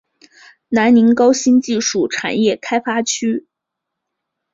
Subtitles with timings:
[0.69, 3.45] 南宁高新技术产业开发区